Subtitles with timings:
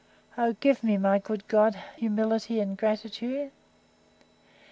[0.35, 1.75] O give me, my good God!
[1.97, 3.51] humility and gratitude.